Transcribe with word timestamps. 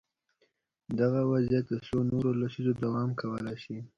دغه 0.99 1.21
وضعیت 1.31 1.65
د 1.69 1.73
څو 1.87 1.97
نورو 2.11 2.29
لسیزو 2.41 2.73
دوام 2.83 3.09
کولای 3.21 3.57
شي. 3.63 3.77